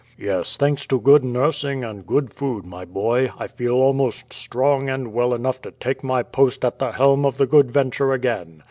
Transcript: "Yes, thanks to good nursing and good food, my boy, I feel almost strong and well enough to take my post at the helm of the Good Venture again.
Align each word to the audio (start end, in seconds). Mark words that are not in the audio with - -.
"Yes, 0.17 0.57
thanks 0.57 0.87
to 0.87 0.99
good 0.99 1.23
nursing 1.23 1.83
and 1.83 2.07
good 2.07 2.33
food, 2.33 2.65
my 2.65 2.85
boy, 2.85 3.31
I 3.37 3.45
feel 3.45 3.73
almost 3.75 4.33
strong 4.33 4.89
and 4.89 5.13
well 5.13 5.31
enough 5.31 5.61
to 5.61 5.69
take 5.73 6.03
my 6.03 6.23
post 6.23 6.65
at 6.65 6.79
the 6.79 6.93
helm 6.93 7.23
of 7.23 7.37
the 7.37 7.45
Good 7.45 7.69
Venture 7.69 8.11
again. 8.11 8.59